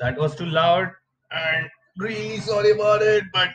[0.00, 0.90] that was too loud,
[1.30, 1.68] and
[1.98, 3.24] really sorry about it.
[3.32, 3.50] But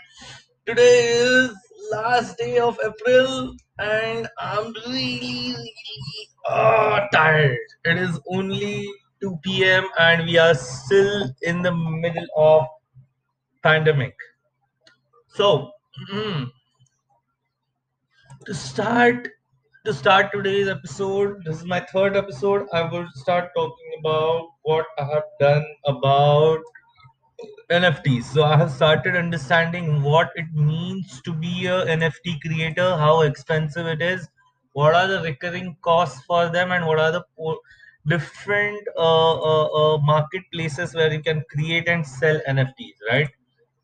[0.65, 1.51] today is
[1.91, 7.57] last day of April, and I'm really, really uh, tired.
[7.85, 8.87] It is only
[9.21, 9.87] 2 p.m.
[9.99, 12.65] and we are still in the middle of
[13.63, 14.15] pandemic.
[15.29, 15.71] So,
[18.45, 19.27] to start
[19.85, 21.43] to start today's episode.
[21.43, 22.67] This is my third episode.
[22.73, 26.59] I will start talking about what i have done about
[27.71, 33.21] nfts so i have started understanding what it means to be a nft creator how
[33.21, 34.27] expensive it is
[34.73, 37.23] what are the recurring costs for them and what are the
[38.07, 43.29] different uh, uh, uh, marketplaces where you can create and sell nfts right?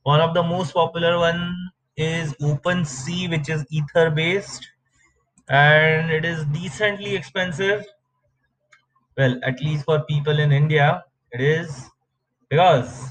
[0.03, 4.67] One of the most popular one is OpenSea, which is Ether based
[5.49, 7.85] and it is decently expensive.
[9.17, 11.03] Well, at least for people in India,
[11.33, 11.89] it is
[12.49, 13.09] because.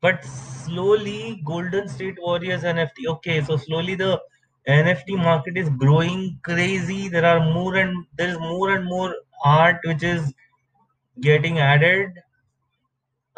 [0.00, 3.06] But slowly, Golden State Warriors NFT.
[3.06, 4.20] Okay, so slowly the
[4.66, 7.08] NFT market is growing crazy.
[7.08, 10.34] There are more and there is more and more art which is
[11.20, 12.12] getting added.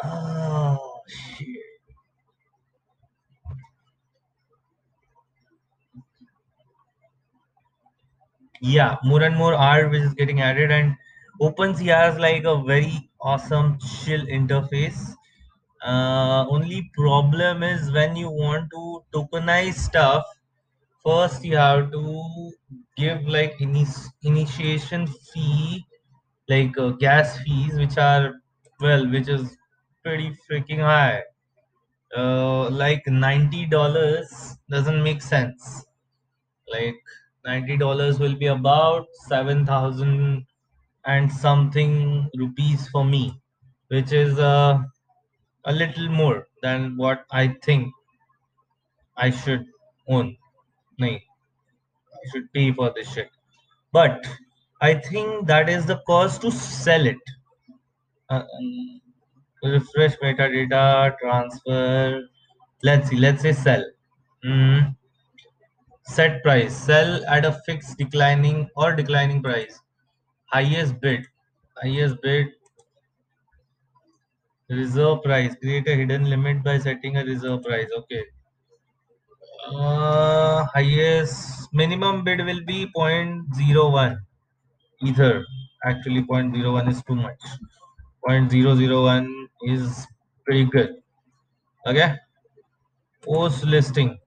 [0.03, 1.60] Oh shit.
[8.61, 10.95] Yeah more and more art which is getting added and
[11.41, 15.13] OpenSea has like a very awesome chill interface.
[15.83, 20.23] Uh, only problem is when you want to tokenize stuff
[21.05, 22.51] first you have to
[22.97, 25.85] give like ini- initiation fee
[26.49, 28.33] like uh, gas fees which are
[28.81, 29.57] well which is
[30.03, 31.21] pretty freaking high.
[32.15, 35.85] Uh, like $90 doesn't make sense.
[36.73, 37.01] Like
[37.45, 40.45] $90 will be about 7000
[41.05, 43.41] and something rupees for me
[43.89, 44.81] which is uh,
[45.65, 47.93] a little more than what i think
[49.25, 49.65] i should
[50.09, 50.35] own.
[50.99, 51.15] Nahi
[52.19, 53.29] i should pay for this shit.
[53.91, 54.25] But
[54.81, 57.19] i think that is the cost to sell it.
[58.29, 58.43] Uh,
[59.73, 60.83] refresh metadata
[61.19, 62.21] transfer
[62.83, 63.83] let's see let's say sell.
[64.45, 64.95] Mm,
[66.15, 69.79] set price sell at a fixed declining or declining price.
[70.45, 71.25] Highest bid
[71.81, 72.47] highest bid
[74.69, 78.23] reserve price create a hidden limit by setting a reserve price okay.
[79.67, 84.17] Uh, highest minimum bid will be 0.01
[85.01, 85.45] ether.
[85.85, 87.41] Actually 0.01 is too much.
[88.25, 89.27] point zero zero one
[89.75, 90.07] is
[90.45, 90.97] pretty good
[91.87, 92.15] okay.
[93.23, 94.17] Post listing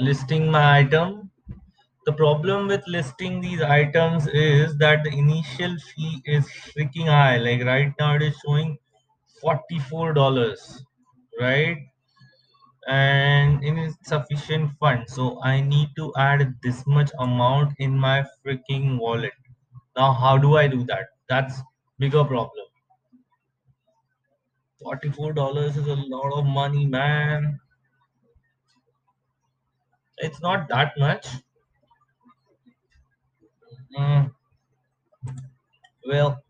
[0.00, 1.30] listing my item.
[2.06, 7.38] The problem with listing these items is that the initial fee is freaking high.
[7.38, 8.78] Like right now it is showing
[9.42, 10.84] $44
[11.40, 11.78] right?
[12.88, 19.34] And insufficient funds so i need to add this much amount in my freaking wallet.
[19.96, 21.08] Now how do i do that?
[21.28, 21.60] That's
[21.98, 22.66] bigger problem.
[24.80, 27.60] $44 is a lot of money man
[30.18, 31.26] it's not that much.
[33.98, 34.30] Mm,
[36.06, 36.42] well.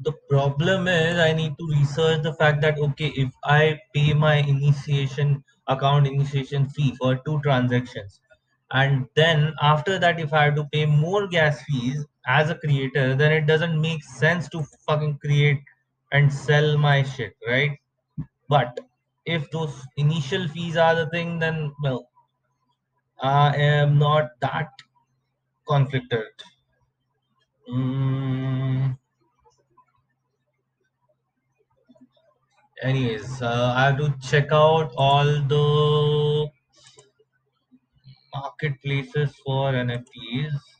[0.00, 4.34] The problem is i need to research the fact that okay if i pay my
[4.52, 8.20] initiation account initiation fee for two transactions
[8.72, 13.14] and then after that if i have to pay more gas fees as a creator
[13.14, 15.60] then it doesn't make sense to fucking create
[16.12, 17.78] and sell my shit right?
[18.48, 18.80] But
[19.26, 22.08] if those initial fees are the thing then well
[23.22, 24.70] i am not that
[25.68, 26.32] conflicted.
[27.68, 28.98] Mm,
[32.82, 36.48] anyways uh, i have to check out all the
[38.34, 40.77] marketplaces for nfts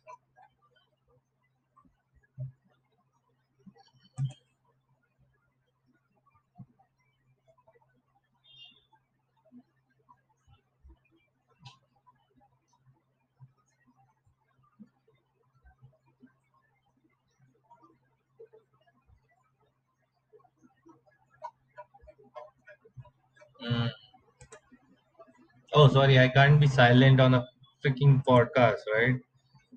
[25.78, 27.46] Oh, sorry, I can't be silent on a
[27.82, 29.14] freaking podcast, right?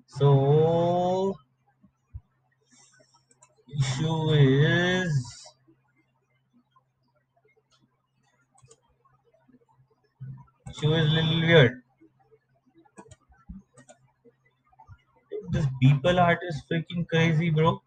[0.06, 1.34] So,
[3.76, 5.12] issue is.
[10.70, 11.82] Issue is little weird.
[15.50, 17.82] This people art is freaking crazy, bro.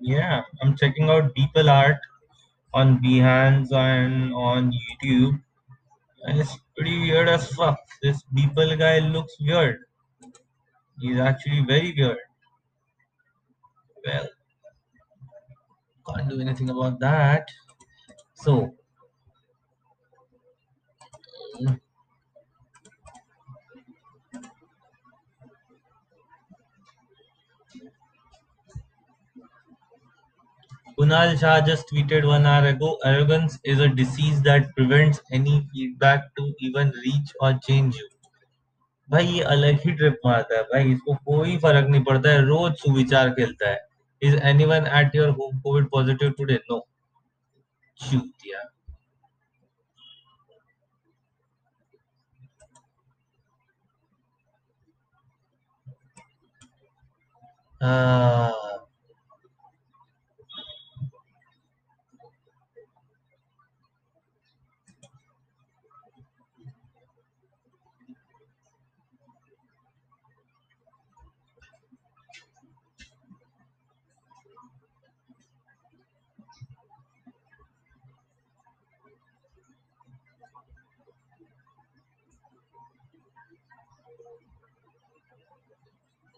[0.00, 1.98] Yeah, I'm checking out people art
[2.74, 5.40] on Behance and on YouTube,
[6.24, 7.78] and it's pretty weird as fuck.
[8.02, 9.84] This people guy looks weird.
[11.00, 12.18] He's actually very weird.
[14.04, 14.28] Well,
[16.08, 17.48] can't do anything about that.
[18.34, 18.74] So,
[30.98, 36.34] Kunal Shah just tweeted one hour ago arrogance is a disease that prevents any feedback
[36.36, 38.08] to even reach or change you.
[39.08, 42.72] भाई ये अलग ही trip मारता है भाई इसको कोई फ़र्क नहीं पड़ता है रोज
[42.78, 43.78] सुविचार खेलता है
[44.22, 46.80] is anyone at your home COVID positive today no
[48.00, 48.64] चूतिया
[57.80, 58.65] Ah,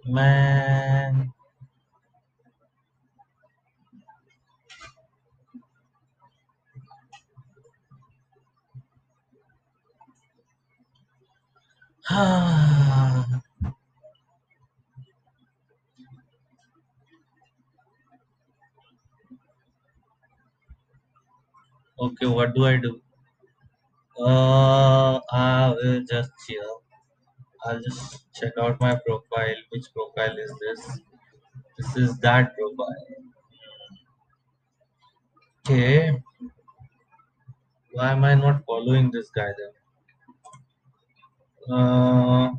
[0.09, 1.33] man.
[22.01, 23.01] okay, what do I do?
[24.21, 26.78] Uh, I will just chill.
[27.65, 29.57] I'll just check out my profile.
[29.71, 31.01] Which profile is this?
[31.79, 33.07] This is that profile.
[35.67, 36.19] Okay.
[37.93, 39.73] Why am I not following this guy then?
[41.71, 42.51] Uh,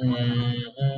[0.00, 0.97] okay, I'm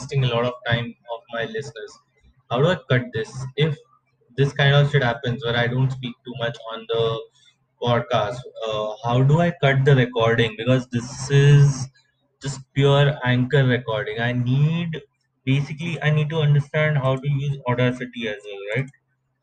[0.00, 1.98] wasting a lot of time of my listeners.
[2.50, 3.30] How do I cut this?
[3.56, 3.76] If
[4.36, 7.20] this kind of shit happens where I don't speak too much on the
[7.82, 8.38] podcast,
[8.68, 10.54] uh, how do I cut the recording?
[10.56, 11.88] Because this is
[12.42, 14.20] just pure anchor recording.
[14.20, 15.00] I need
[15.44, 18.90] basically I need to understand how to use Audacity as well, right?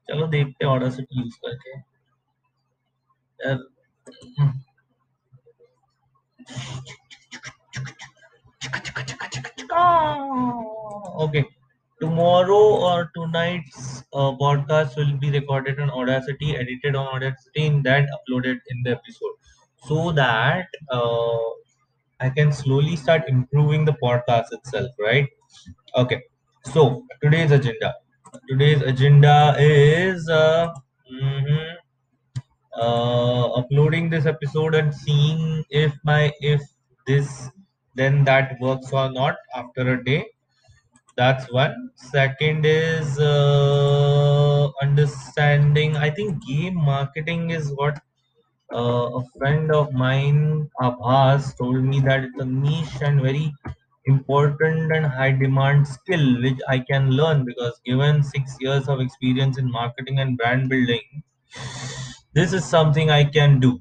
[0.10, 1.77] चलो देखते हैं Audacity use करके
[3.46, 3.63] यार
[11.18, 11.44] okay.
[12.00, 18.06] Tomorrow or tonight's uh, podcast will be recorded on audacity edited on audacity and then
[18.16, 19.34] uploaded in the episode.
[19.88, 21.38] So that uh,
[22.20, 25.28] i can slowly start improving the podcast itself right?
[25.96, 26.22] Okay.
[26.64, 27.94] So today's agenda.
[28.48, 30.68] Today's agenda is uh,
[31.12, 31.75] mhm,
[32.76, 36.62] uh, uploading this episode and seeing if my if
[37.06, 37.50] this
[37.94, 40.25] then that works or not after a day
[41.18, 47.98] that's one second is uh, understanding i think game marketing is what
[48.80, 50.40] uh, a friend of mine
[50.88, 53.46] abhas told me that it's a niche and very
[54.14, 59.58] important and high demand skill which i can learn because given six years of experience
[59.64, 61.06] in marketing and brand building
[62.34, 63.80] this is something I can do.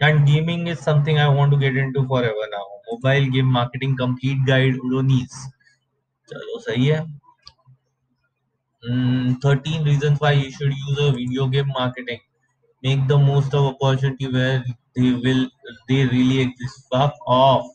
[0.00, 2.66] And gaming is something I want to get into forever now.
[2.90, 5.32] Mobile game marketing complete guide Udonis.
[6.30, 7.00] चलो सही है।
[9.44, 12.18] Thirteen reason why you should use a video game marketing
[12.82, 14.58] make the most of opportunity where
[14.98, 15.44] they will
[15.88, 17.70] they really exist fuck of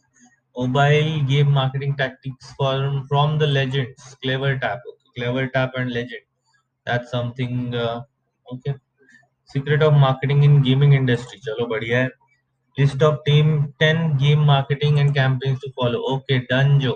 [0.55, 4.15] mobile game marketing tactics from from the legends.
[4.23, 4.79] CleverTap
[5.17, 6.23] clever tap and legend.
[6.85, 8.01] That's something uh,
[8.45, 8.75] okay.
[9.49, 11.39] Secret of marketing in gaming industry.
[11.45, 12.01] chalo badhiya
[12.77, 16.01] list of team 10 game marketing and campaigns to follow.
[16.15, 16.95] Okay done jo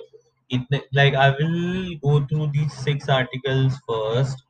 [0.93, 4.43] like I will go through these six articles first,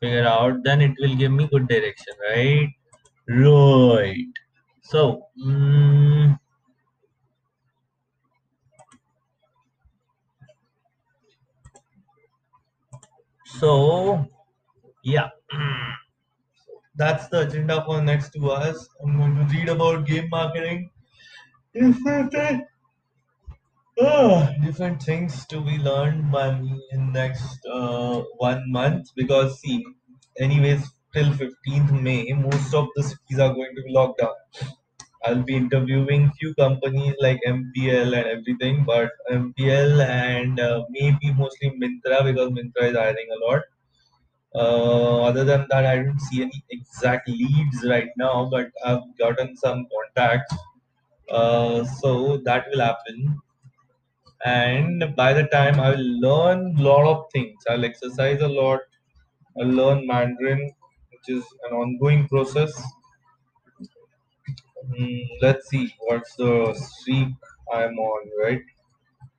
[0.00, 2.68] figure out, then it will give me good direction, right?
[3.28, 4.26] Right.
[4.82, 6.38] So, um,
[13.58, 14.26] so
[15.04, 15.30] yeah,
[16.96, 18.88] that's the agenda for next two hours.
[19.02, 20.90] I'm going to read about game marketing.
[24.00, 29.84] Ah, different things to be learned by me in next uh, one month because see,
[30.38, 34.34] anyways, till 15th May, most of the cities are going to be locked down.
[35.24, 41.70] I'll be interviewing few companies like MPL and everything, but MPL and uh, maybe mostly
[41.70, 43.62] Myntra because Myntra is hiring a lot.
[44.54, 49.56] Uh, other than that, I don't see any exact leads right now, but I've gotten
[49.56, 50.54] some contacts.
[51.30, 53.40] Uh, so that will happen
[54.44, 57.62] and by the time I will learn a lot of things.
[57.68, 58.80] I'll exercise a lot.
[59.60, 60.72] I'll learn Mandarin,
[61.10, 62.72] which is an ongoing process.
[64.90, 67.28] Mm, let's see what's the streak
[67.72, 68.22] I'm on.
[68.42, 68.62] Right,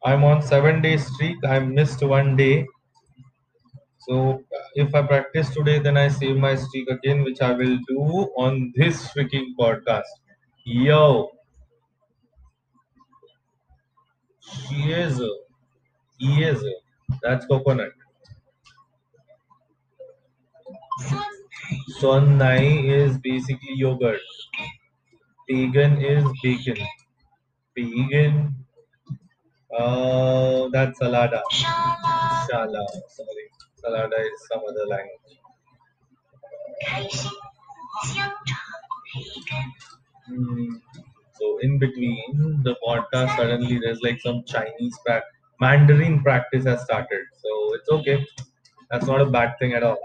[0.05, 1.37] I'm on seven day streak.
[1.45, 2.67] I missed one day.
[4.07, 4.43] So
[4.75, 7.99] if I practice today, then I save my streak again, which I will do
[8.37, 10.11] on this freaking podcast.
[10.65, 11.29] Yo,
[14.51, 15.21] she is,
[16.17, 16.63] he is.
[17.21, 17.91] That's coconut.
[21.99, 24.21] Sonnai is basically yogurt.
[25.49, 26.77] Pagan is bacon.
[27.75, 28.55] Pagan.
[29.77, 31.41] Uh, that's salada.
[31.51, 32.85] Shala.
[33.09, 33.45] Sorry.
[33.83, 35.39] Salada is some other language.
[40.27, 40.75] Hmm.
[41.39, 45.23] So in between the podcast, suddenly there's like some Chinese pra-
[45.59, 47.21] Mandarin practice has started.
[47.43, 48.25] So it's okay.
[48.91, 49.97] That's not a bad thing at all.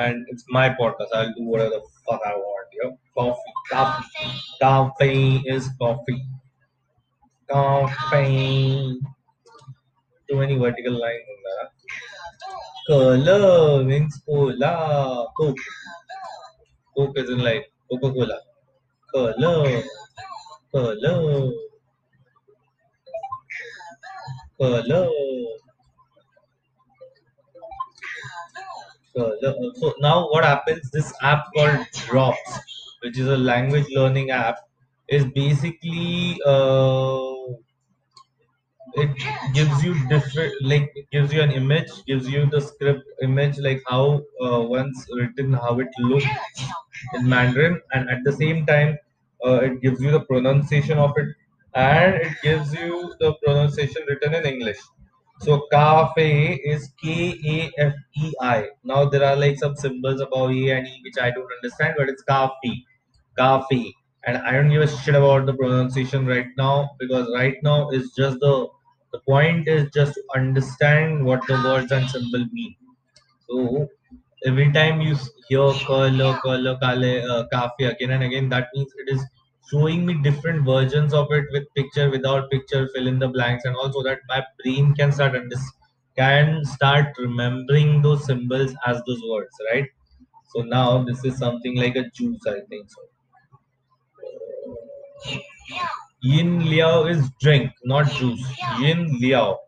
[0.00, 1.08] And it's my podcast.
[1.14, 2.68] I'll do whatever the fuck I want.
[2.82, 6.22] Yo, coffee, coffee, coffee is coffee.
[7.50, 8.98] Coffee.
[10.28, 11.68] Too many vertical lines in there.
[12.88, 15.26] Color means cola.
[15.36, 15.56] Coke.
[16.96, 18.38] Coke is in like Coca Cola.
[19.16, 19.82] Color.
[20.72, 21.50] Color.
[24.60, 25.08] Color.
[29.16, 29.54] Color.
[29.76, 30.90] So now what happens?
[30.90, 32.60] This app called Drops,
[33.02, 34.58] which is a language learning app,
[35.08, 37.56] is basically uh,
[38.96, 39.10] it
[39.54, 44.20] gives you different like gives you an image gives you the script image like how
[44.42, 46.24] uh, once written how it looks
[47.14, 48.96] in mandarin and at the same time
[49.44, 51.28] uh, it gives you the pronunciation of it
[51.74, 54.78] and it gives you the pronunciation written in english.
[55.40, 61.18] So cafe is k-a-f-e-i now there are like some symbols above e and e which
[61.20, 62.86] i don't understand but it's coffee
[63.38, 67.90] coffee and i don't give a shit about the pronunciation right now because right now
[67.90, 68.54] is just the
[69.12, 72.74] the point is just to understand what the words and symbol mean.
[73.48, 73.88] So
[74.46, 75.16] every time you
[75.48, 79.24] hear color, color, kale, uh, kafi again and again, that means it is
[79.70, 83.76] showing me different versions of it with picture, without picture, fill in the blanks, and
[83.76, 85.56] also that my brain can start under,
[86.16, 89.86] can start remembering those symbols as those words, right?
[90.54, 93.02] So now this is something like a juice, I think so.
[96.20, 98.44] Yin liao is drink, not juice.
[98.80, 99.58] Yin liao,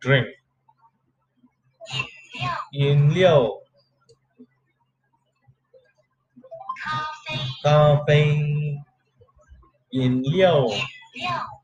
[0.00, 0.28] drink.
[2.72, 3.60] Yin liao,
[7.62, 8.80] coffee.
[9.90, 10.68] Yin liao,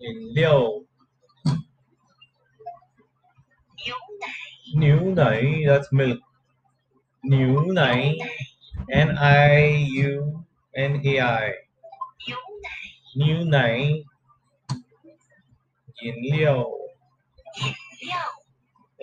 [0.01, 0.85] yin liao.
[4.75, 6.21] Niu nai, that's milk.
[7.25, 8.15] Niu nai,
[8.89, 10.45] N I U
[10.77, 11.53] N A I.
[13.17, 14.05] Niu nai,
[16.03, 16.81] yin liao.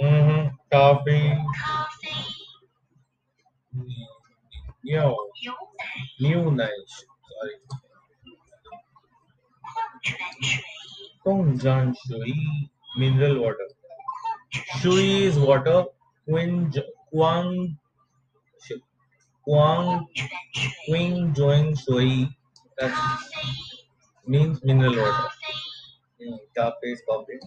[0.01, 0.55] Mm-hmm.
[0.71, 1.33] Coffee.
[4.83, 5.15] Liao.
[6.19, 7.05] New Nice.
[7.29, 7.55] Sorry.
[11.23, 13.67] Kongjan Shui mineral water.
[14.79, 15.85] Shui is water.
[16.25, 17.77] Quang
[19.43, 20.07] Quang
[20.87, 22.29] Qing Joing Shui.
[22.79, 22.93] That
[24.25, 25.27] means mineral water.
[26.55, 27.39] Tape is coffee.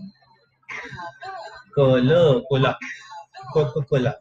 [1.75, 2.79] Cola, cola,
[3.53, 4.15] Coca Cola.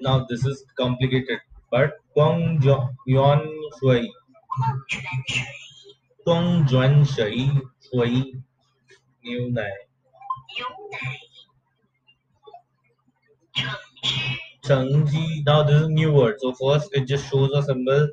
[0.00, 1.40] Now this is complicated
[1.72, 2.62] but Guang
[3.06, 3.42] Yuan
[3.80, 4.12] Shui.
[6.26, 7.50] Guang Juan Shui
[7.80, 8.34] Shui.
[9.24, 9.70] New nai.
[14.64, 15.44] Changji.
[15.46, 16.36] Now this is new word.
[16.40, 18.08] So first it just shows a symbol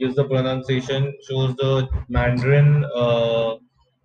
[0.00, 3.56] gives the pronunciation, shows the Mandarin, uh,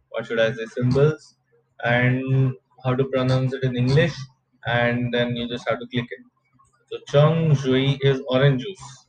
[0.09, 1.38] what should I say, symbols,
[1.85, 4.13] and how to pronounce it in English,
[4.67, 6.35] and then you just have to click it.
[6.92, 9.06] So Cheng Shui is orange juice.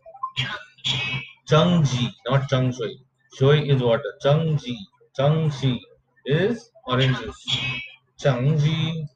[1.46, 2.98] Cheng Ji, not Cheng Shui.
[3.34, 4.12] Shui is water.
[4.22, 4.78] Cheng Ji,
[5.14, 5.80] Cheng Shi
[6.24, 7.58] is orange juice.
[8.18, 9.06] Cheng Ji.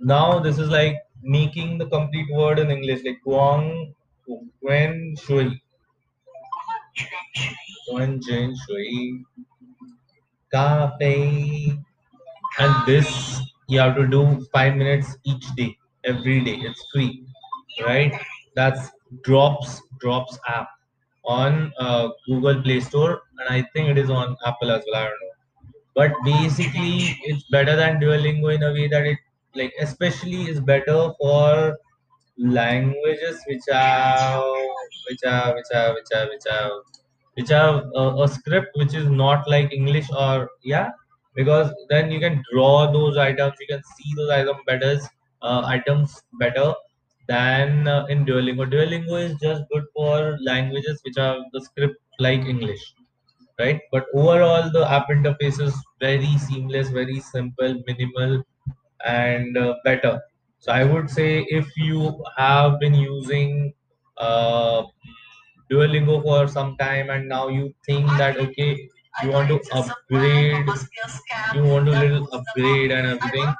[0.00, 3.94] Now this is like making the complete word in English, like Guang
[4.62, 5.60] Wen Shui.
[7.90, 9.24] Guan Jin Shui.
[10.52, 11.76] Cafe.
[12.60, 16.56] And this you have to do five minutes each day, every day.
[16.68, 17.26] It's free,
[17.84, 18.12] right?
[18.56, 18.90] That's
[19.22, 20.68] Drops Drops app
[21.24, 25.02] on uh, Google Play Store, and I think it is on Apple as well.
[25.02, 25.34] I don't know.
[25.94, 29.18] But basically, it's better than Duolingo in a way that it
[29.54, 31.76] like especially is better for
[32.38, 34.42] languages which have
[35.08, 36.70] which have which have which have which have
[37.34, 40.90] which have a, a script which is not like English or yeah
[41.38, 44.92] because then you can draw those items you can see those item better
[45.42, 46.68] uh, items better
[47.28, 48.64] than uh, in Duolingo.
[48.70, 52.94] Duolingo is just good for languages which are the script like English
[53.58, 53.80] right?
[53.92, 58.42] But overall, the app interface is very seamless, very simple, minimal,
[59.06, 60.20] and uh, better.
[60.60, 63.72] So I would say if you have been using
[64.16, 64.82] uh,
[65.70, 68.88] Duolingo for some time and now you think that okay,
[69.22, 70.66] you want to upgrade,
[71.54, 73.54] you want to little upgrade and everything,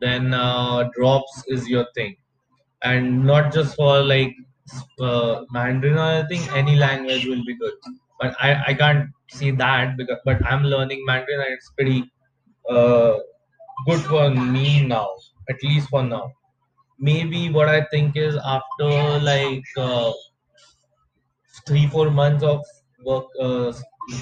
[0.00, 2.16] then uh, Drops is your thing
[2.82, 4.34] and not just for like
[5.00, 7.72] uh, Mandarin or anything, any language will be good.
[8.20, 12.10] But I, I can't see that because but I'm learning Mandarin and it's pretty
[12.68, 13.18] uh,
[13.86, 15.08] good for me now,
[15.48, 16.32] at least for now.
[16.98, 20.12] Maybe what I think is after like uh,
[21.66, 22.60] three four months of
[23.04, 23.72] work uh,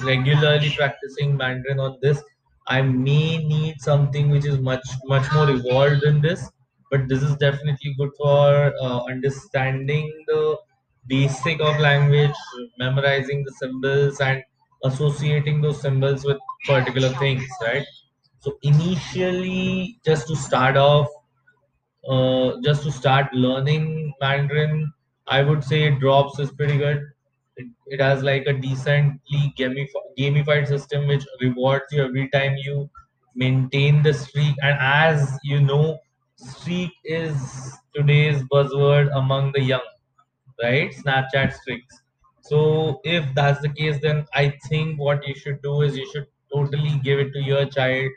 [0.03, 2.21] regularly practicing Mandarin on this,
[2.67, 6.49] I may need something which is much much more evolved than this.
[6.89, 10.57] But this is definitely good for uh, understanding the
[11.07, 12.35] basic of language,
[12.77, 14.43] memorizing the symbols, and
[14.83, 17.85] associating those symbols with particular things, right?
[18.39, 21.07] So initially, just to start off,
[22.07, 24.93] uh, just to start learning Mandarin,
[25.27, 27.10] I would say Drops is pretty good.
[27.87, 32.89] It, has like a decently gamif- gamified system which rewards you every time you
[33.35, 34.55] maintain the streak.
[34.61, 35.99] And as you know,
[36.35, 39.81] streak is today's buzzword among the young
[40.63, 40.91] right?
[40.93, 42.01] Snapchat streaks.
[42.41, 46.27] So if that's the case, then I think what you should do is you should
[46.53, 48.11] totally give it to your child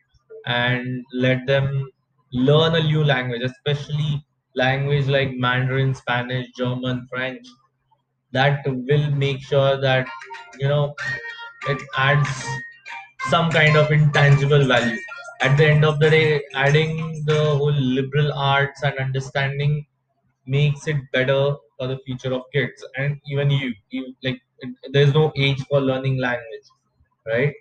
[0.47, 1.91] and let them
[2.33, 4.25] learn a new language, especially
[4.57, 7.47] language like Mandarin, Spanish, German, French.
[8.35, 10.09] That will make sure that
[10.61, 10.95] you know
[11.69, 12.31] it adds
[13.31, 14.99] some kind of intangible value.
[15.41, 19.87] At the end of the day, adding the whole liberal arts and understanding
[20.47, 23.75] makes it better for the future of kids and even you.
[23.91, 24.41] You like
[24.93, 26.69] there's no age for learning language
[27.27, 27.53] right?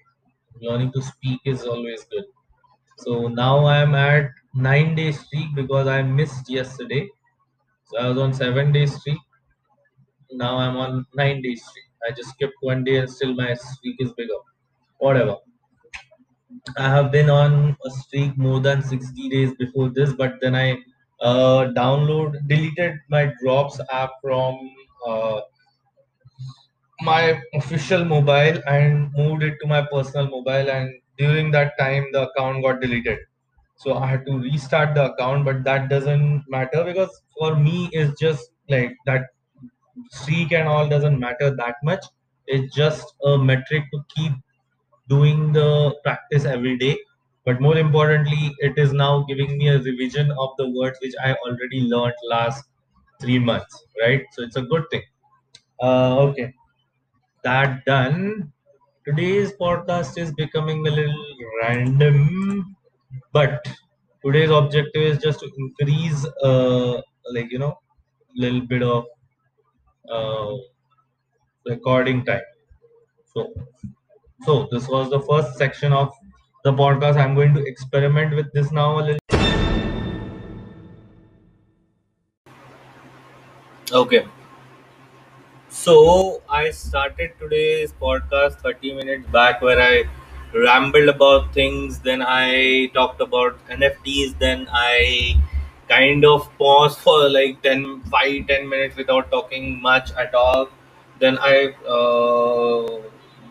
[0.62, 2.26] Learning to speak is always good.
[3.00, 7.08] So now i'm at nine day streak because i missed yesterday.
[7.86, 9.20] So i was on seven day streak
[10.44, 13.96] now i'm on nine day streak i just skipped one day and still my streak
[14.00, 14.42] is bigger
[15.00, 15.38] whatever
[16.78, 20.78] I have been on a streak more than 60 days before this, but then I
[21.22, 24.60] uh, download deleted my Drops app from
[25.08, 25.42] uh,
[27.02, 30.70] my official mobile and moved it to my personal mobile.
[30.76, 33.20] And during that time, the account got deleted.
[33.76, 38.20] So I had to restart the account, but that doesn't matter because for me, it's
[38.20, 39.24] just like that
[40.12, 42.06] streak and all doesn't matter that much.
[42.48, 44.34] It's just a metric to keep
[45.10, 46.98] doing the practice every day.
[47.46, 51.34] But more importantly, it is now giving me a revision of the words which I
[51.34, 52.64] already learned last
[53.22, 54.24] three months, right?
[54.32, 55.04] So it's a good thing.
[55.82, 56.54] Uh, okay,
[57.44, 58.52] that done.
[59.06, 61.26] Today's podcast is becoming a little
[61.62, 62.76] random,
[63.34, 63.68] but
[64.26, 67.02] today's objective is just to increase, uh,
[67.34, 67.72] like you know,
[68.38, 69.06] a little bit of
[70.10, 70.56] uh,
[71.66, 72.42] recording time.
[73.34, 73.54] So
[74.46, 76.14] So this was the first section of
[76.66, 77.18] the podcast.
[77.18, 79.20] I'm going to experiment with this now a little.
[83.92, 84.26] Okay.
[85.70, 90.04] So I started today's podcast 30 minutes back where I
[90.58, 95.36] rambled about things, then I talked about NFTs, then I
[95.94, 100.70] kind of pause for like 10 5 10 minutes without talking much at all.
[101.20, 101.58] Then i
[101.98, 103.02] uh,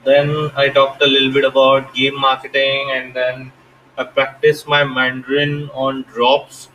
[0.04, 0.30] then
[0.62, 3.52] i talked a little bit about game marketing and then
[3.98, 6.68] i practiced my mandarin on drops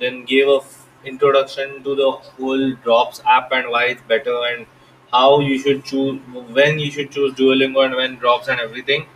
[0.00, 4.66] then gave a f- introduction to the whole drops app and why it's better and
[5.12, 6.20] how you should choose
[6.58, 9.06] when you should choose duolingo and when drops and everything.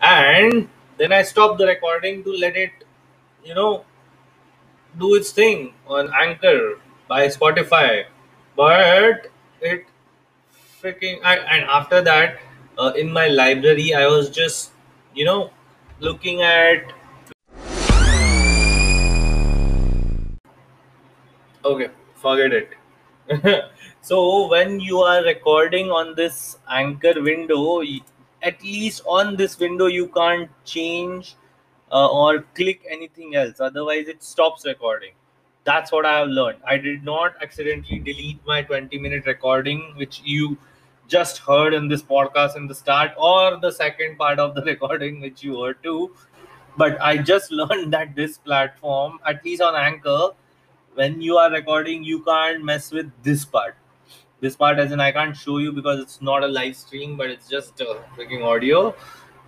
[0.00, 0.68] And
[0.98, 2.72] then i stopped the recording to let it
[3.44, 3.84] you know
[4.98, 8.04] do its thing on Anchor by Spotify,
[8.56, 9.28] but
[9.60, 9.86] it
[10.82, 12.40] freaking I, and after that,
[12.78, 14.72] uh, in my library, I was just
[15.14, 15.50] you know
[16.00, 16.92] looking at
[21.64, 22.70] okay, forget it.
[24.00, 27.82] so when you are recording on this Anchor window,
[28.42, 31.36] at least on this window you can't change
[31.92, 33.60] uh, or click anything else.
[33.60, 35.12] Otherwise it stops recording.
[35.64, 36.58] That's what i have learned.
[36.66, 40.56] I did not accidentally delete my 20 minute recording which you
[41.08, 45.20] just heard in this podcast in the start or the second part of the recording
[45.20, 46.14] which you heard too.
[46.76, 50.30] But i just learned that this platform at least on anchor
[50.94, 53.76] when you are recording you can't mess with this part.
[54.40, 57.28] This part as in i can't show you because it's not a live stream but
[57.28, 58.94] it's just uh, freaking audio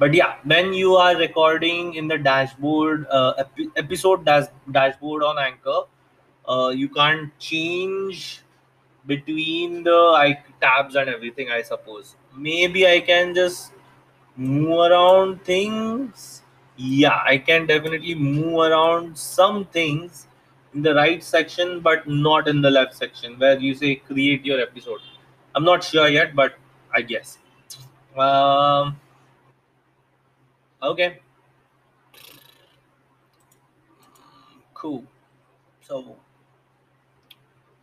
[0.02, 5.38] but yeah when you are recording in the dashboard uh, epi- episode dash- dashboard on
[5.38, 5.80] anchor
[6.48, 8.42] uh, you can't change
[9.06, 12.16] between the like, tabs and everything i suppose.
[12.36, 13.72] Maybe i can just
[14.36, 16.42] move around things.
[16.76, 20.26] Yeah i can definitely move around some things
[20.74, 24.60] in the right section but not in the left section where you say create your
[24.60, 25.00] episode.
[25.54, 26.54] I'm not sure yet but
[26.94, 27.38] i guess.
[28.16, 28.96] Um
[30.82, 31.20] okay
[34.74, 35.04] cool
[35.80, 36.16] so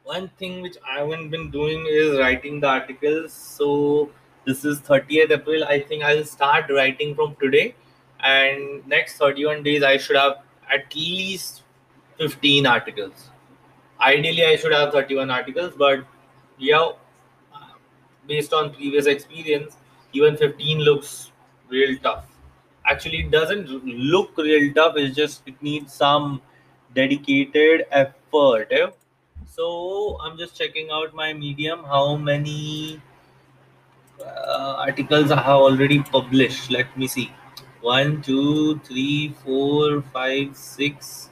[0.03, 3.33] one thing which I haven't been doing is writing the articles.
[3.33, 4.09] So
[4.45, 5.63] this is 30th April.
[5.63, 7.75] I think I'll start writing from today,
[8.19, 10.37] and next 31 days I should have
[10.77, 11.61] at least
[12.17, 13.29] 15 articles.
[14.01, 16.05] Ideally, I should have 31 articles, but
[16.57, 16.91] yeah,
[18.27, 19.77] based on previous experience,
[20.13, 21.31] even 15 looks
[21.69, 22.28] real tough.
[22.89, 24.95] Actually, it doesn't look real tough.
[24.97, 26.41] It's just it needs some
[26.95, 28.67] dedicated effort.
[28.71, 28.87] eh?
[29.45, 31.83] So I'm just checking out my Medium.
[31.83, 33.01] How many
[34.25, 36.71] uh, articles I have already published?
[36.71, 37.31] Let me see.
[37.81, 41.29] One, two, three, four, five, six,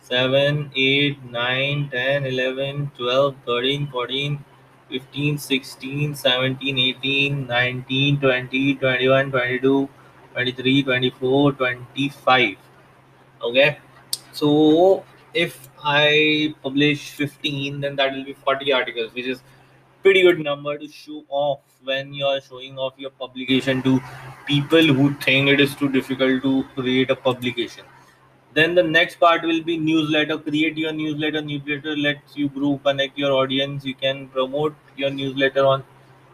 [0.00, 4.44] seven, eight, nine, ten, eleven, twelve, thirteen, fourteen,
[4.90, 9.30] fifteen, sixteen, seventeen, eighteen, nineteen, twenty, twenty-one,
[10.34, 12.56] twenty-two, twenty-three, twenty-four, twenty-five.
[13.42, 13.78] Okay.
[14.32, 19.42] So if I publish 15, then that will be 40 articles, which is
[20.02, 24.00] pretty good number to show off when you are showing off your publication to
[24.46, 27.84] people who think it is too difficult to create a publication.
[28.54, 30.38] Then the next part will be newsletter.
[30.38, 31.42] Create your newsletter.
[31.42, 33.84] Newsletter lets you grow, connect your audience.
[33.84, 35.82] You can promote your newsletter on.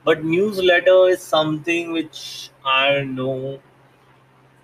[0.05, 3.61] But newsletter is something which I know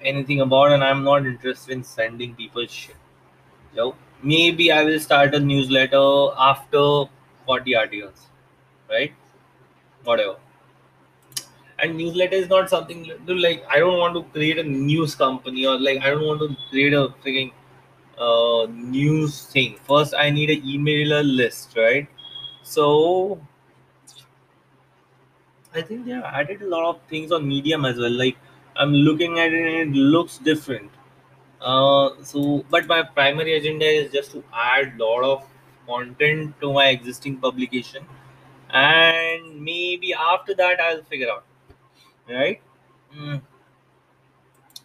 [0.02, 2.96] anything about, and I'm not interested in sending people shit.
[3.74, 7.04] So maybe I will start a newsletter after
[7.46, 8.26] 40 articles,
[8.90, 9.12] right?
[10.04, 10.36] Whatever.
[11.78, 13.64] And newsletter is not something like.
[13.68, 16.94] I don't want to create a news company or like I don't want to create
[16.94, 17.52] a freaking
[18.18, 19.76] uh, news thing.
[19.86, 22.08] First, I need an emailer list, right?
[22.62, 23.38] So
[25.74, 28.10] I think they have added a lot of things on Medium as well.
[28.10, 28.38] Like
[28.78, 30.90] I'm looking at it and it looks different.
[31.60, 35.46] Uh, so, but my primary agenda is just to add a lot of
[35.86, 38.04] content to my existing publication,
[38.70, 41.44] and maybe after that I'll figure out.
[42.28, 42.60] Right.
[43.16, 43.40] Mm.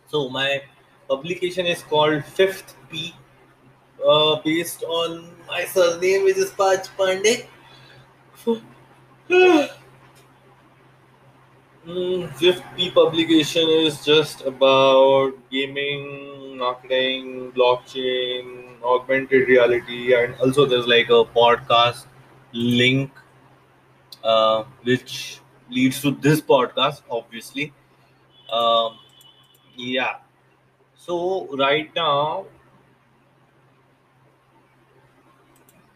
[0.07, 0.61] So my
[1.09, 3.13] publication is called Fifth P,
[4.07, 7.47] uh, based on my surname, which is Paj Pandey.
[11.85, 20.87] Mm, Fifth P publication is just about gaming, marketing, blockchain, augmented reality, and also there's
[20.87, 22.05] like a podcast
[22.53, 23.11] link
[24.23, 25.39] uh, which
[25.69, 27.73] leads to this podcast, obviously.
[28.51, 28.99] Um,
[29.77, 30.17] yeah.
[30.97, 32.45] So right now,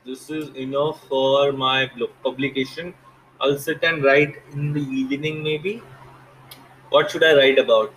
[0.06, 1.90] this is enough for my
[2.24, 2.94] publication.
[3.40, 5.82] I'll sit and write in the evening, maybe.
[6.90, 7.94] What should I write about?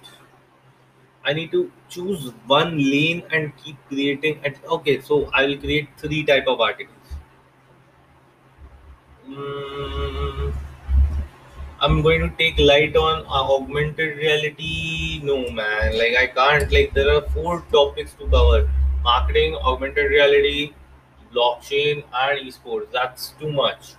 [1.25, 4.41] I need to choose one lane and keep creating.
[4.45, 6.97] At, okay, so I will create three type of articles.
[9.29, 10.53] Mm,
[11.81, 15.21] I'm going to take light on augmented reality.
[15.23, 15.97] No, man.
[15.97, 16.71] Like, I can't.
[16.73, 18.69] Like, there are four topics to cover
[19.03, 20.73] marketing, augmented reality,
[21.33, 22.91] blockchain, and esports.
[22.93, 23.95] That's too much.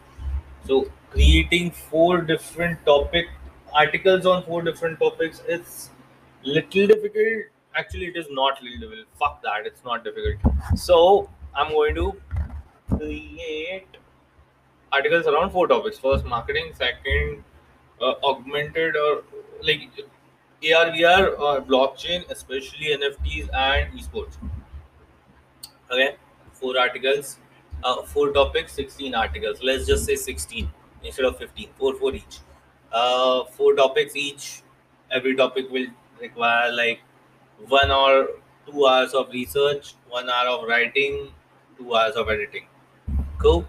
[0.70, 3.30] So, creating four different topic
[3.74, 5.90] articles on four different topics is
[6.44, 7.46] little difficult.
[7.76, 9.08] Actually, it is not little difficult.
[9.20, 9.66] Fuck that.
[9.66, 10.36] It's not difficult.
[10.78, 12.14] So, I'm going to
[12.88, 13.98] create
[14.92, 15.98] articles around four topics.
[15.98, 16.72] First, marketing.
[16.76, 17.44] Second,
[18.00, 19.24] uh, augmented or
[19.64, 24.38] like AR, VR, or blockchain, especially NFTs and esports.
[25.92, 26.16] Okay,
[26.54, 27.40] four articles,
[27.84, 29.60] uh, four topics, 16 articles.
[29.62, 30.70] Let's just say 16
[31.04, 32.40] instead of 15, four for each.
[32.92, 34.62] Uh, four topics each.
[35.12, 35.88] Every topic will
[36.22, 37.02] require like
[37.68, 38.30] one or
[38.66, 41.30] two hours of research, one hour of writing,
[41.78, 42.66] two hours of editing.
[43.38, 43.66] Cool.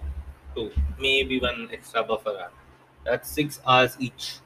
[0.55, 0.71] Cool.
[0.99, 2.51] Maybe one extra buffer hour.
[3.05, 4.39] That's six hours each.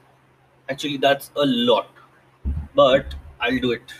[0.69, 1.89] Actually, that's a lot,
[2.75, 3.93] but I'll do it.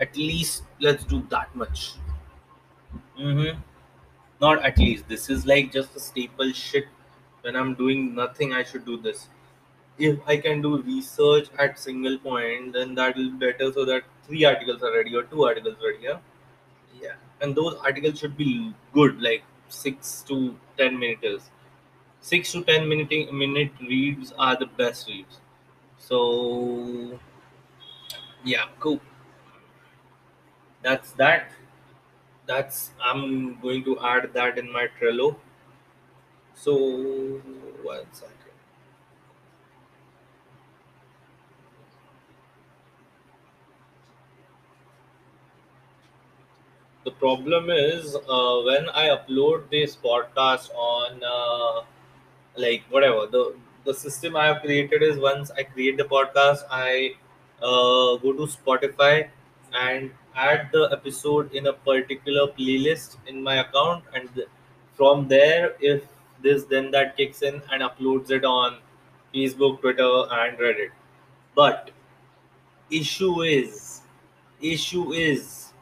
[0.00, 1.94] At least let's do that much.
[3.18, 3.58] Mm-hmm.
[4.40, 5.08] Not at least.
[5.08, 6.86] This is like just a staple shit.
[7.42, 9.28] When I'm doing nothing, I should do this.
[9.98, 14.02] If I can do research at single point, then that will be better so that
[14.26, 16.04] three articles are ready or two articles ready.
[16.04, 16.18] Yeah.
[17.00, 17.14] Yeah.
[17.40, 21.50] And those articles should be good, like six to ten minutes.
[22.20, 25.40] Six to ten minute minute reads are the best reads.
[25.98, 27.18] So
[28.44, 29.00] yeah, cool.
[30.82, 31.50] That's that.
[32.46, 35.36] That's I'm going to add that in my Trello.
[36.54, 37.40] So
[37.84, 38.32] one second.
[47.04, 51.84] The problem is uh, when I upload this podcast on uh,
[52.56, 53.54] like whatever the
[53.84, 57.14] the system I have created is once I create the podcast, I
[57.62, 59.28] uh, go to Spotify
[59.72, 64.28] and add the episode in a particular playlist in my account, and
[64.94, 66.04] from there, if
[66.42, 68.78] this then that kicks in and uploads it on
[69.34, 70.90] Facebook, Twitter, and Reddit.
[71.54, 71.90] But
[72.90, 74.02] issue is,
[74.60, 75.72] issue is,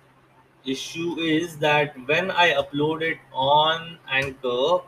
[0.64, 4.80] issue is that when I upload it on Anchor,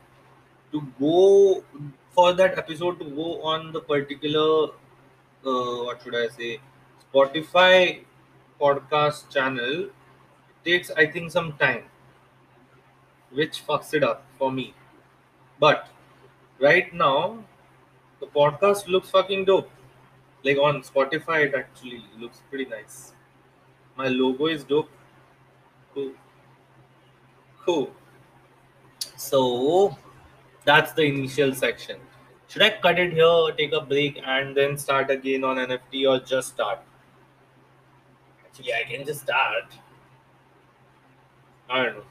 [0.73, 1.65] to go
[2.13, 4.69] for that episode to go on the particular
[5.47, 6.61] uh, what should I say
[7.05, 8.01] Spotify
[8.61, 9.91] podcast channel it
[10.65, 11.85] takes I think some time,
[13.31, 14.75] which fucks it up for me.
[15.59, 15.89] But
[16.61, 17.45] right now
[18.21, 19.71] the podcast looks fucking dope.
[20.45, 23.13] Like on Spotify, it actually looks pretty nice.
[23.97, 24.91] My logo is dope.
[25.95, 26.13] Cool.
[27.65, 27.91] Cool.
[29.17, 29.97] So
[30.65, 31.97] that's the initial section.
[32.49, 36.21] Should I cut it here, take a break, and then start again on NFT, or
[36.25, 36.81] just start?
[38.59, 39.65] Actually, I can just start.
[41.71, 42.05] I don't know.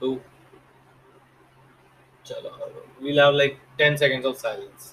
[0.00, 0.20] Cool.
[2.26, 2.52] Chalo,
[3.00, 4.92] we'll have like 10 seconds of silence.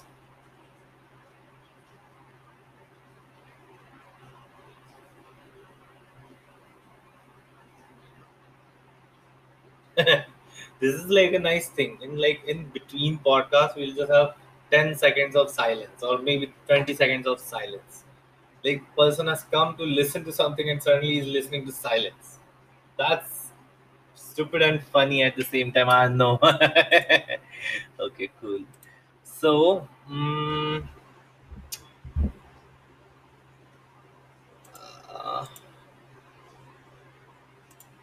[9.96, 11.98] this is like a nice thing.
[12.02, 14.34] In like in between podcasts, we'll just have
[14.70, 18.03] 10 seconds of silence or maybe 20 seconds of silence.
[18.64, 22.38] Like person has come to listen to something and suddenly he's listening to silence.
[22.98, 23.50] That's
[24.14, 25.90] stupid and funny at the same time.
[25.90, 26.38] I know.
[28.00, 28.60] okay, cool.
[29.24, 30.86] So, mm,
[35.10, 35.46] uh,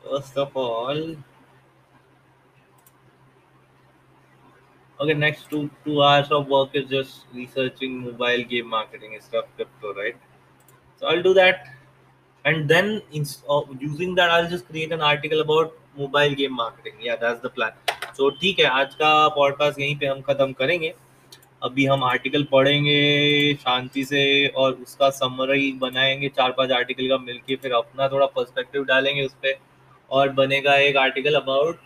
[0.03, 1.15] first of all,
[4.99, 9.45] okay, next two two hours of work is just researching mobile game marketing and stuff,
[9.57, 10.15] crypto, right?
[11.01, 11.67] So I'll do that,
[12.45, 16.93] and then in, uh, using that, I'll just create an article about mobile game marketing.
[17.01, 17.71] Yeah, that's the plan.
[18.17, 20.93] So ठीक है आज का podcast यहीं पे हम खत्म करेंगे
[21.63, 27.55] अभी हम आर्टिकल पढ़ेंगे शांति से और उसका समरी बनाएँगे चार पाँच आर्टिकल का मिलके
[27.55, 29.59] फिर अपना थोड़ा पर्सपेक्टिव डालेंगे उस पर
[30.11, 31.79] और बनेगा एक article about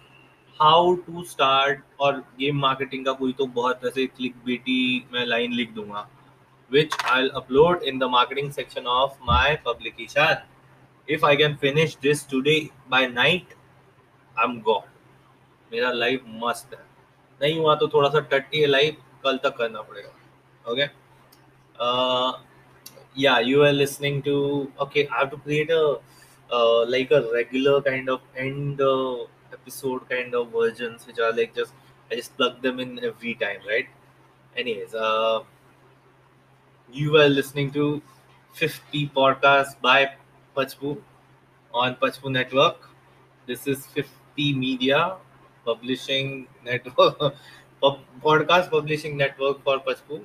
[0.59, 4.77] how to start और गेम मार्केटिंग का कोई तो बहुत ऐसे क्लिक बेटी
[5.13, 6.07] मैं लाइन लिख दूँगा
[6.68, 10.38] which I'll upload in the marketing section of my publication.
[11.06, 13.46] If I can finish this today by night,
[14.36, 14.86] I'm gone.
[15.72, 16.84] मेरा लाइफ मस्त है
[17.42, 20.86] नहीं हुआ तो थोड़ा सा टट्टी है लाइफ कल तक करना पड़ेगा okay
[23.14, 24.72] yeah, you are listening to.
[24.80, 25.98] Okay, I have to create a
[26.52, 31.54] uh, like a regular kind of end uh, episode kind of versions, which are like
[31.54, 31.72] just
[32.10, 33.88] I just plug them in every time, right?
[34.56, 35.40] Anyways, uh,
[36.91, 38.01] you are listening to
[38.53, 40.11] 50 podcast by
[40.55, 40.97] Pachpu
[41.73, 42.89] on Pachpu Network.
[43.47, 45.15] This is 50 Media
[45.65, 47.35] Publishing Network,
[48.23, 50.21] podcast publishing network for Pachpu.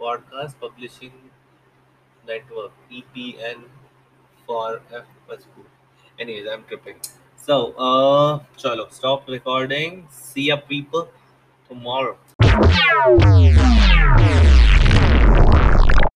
[0.00, 1.12] Podcast publishing
[2.26, 3.64] network EPN
[4.46, 5.64] for F Pachpu.
[6.18, 6.96] Anyways, I'm tripping.
[7.36, 10.06] So, uh, chalo, stop recording.
[10.10, 11.08] See ya, people,
[11.68, 12.16] tomorrow.